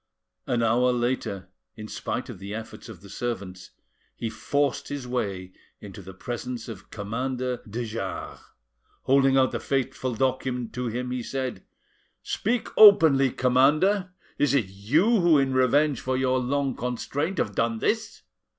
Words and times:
An 0.47 0.63
hour 0.63 0.91
later, 0.91 1.47
in 1.75 1.87
spite 1.87 2.27
of 2.27 2.39
the 2.39 2.55
efforts 2.55 2.89
of 2.89 3.01
the 3.01 3.09
servants, 3.09 3.69
he 4.15 4.31
forced 4.31 4.87
his 4.87 5.05
way 5.07 5.51
into 5.79 6.01
the 6.01 6.15
presence 6.15 6.67
of 6.67 6.89
Commander 6.89 7.57
de 7.69 7.85
Jars. 7.85 8.39
Holding 9.03 9.37
out 9.37 9.51
the 9.51 9.59
fateful 9.59 10.15
document 10.15 10.73
to 10.73 10.87
him, 10.87 11.11
he 11.11 11.21
said: 11.21 11.61
"Speak 12.23 12.69
openly, 12.77 13.29
commander! 13.29 14.09
Is 14.39 14.55
it 14.55 14.69
you 14.69 15.19
who 15.21 15.37
in 15.37 15.53
revenge 15.53 16.01
for 16.01 16.17
your 16.17 16.39
long 16.39 16.73
constraint 16.75 17.37
have 17.37 17.53
done 17.53 17.77
this? 17.77 18.23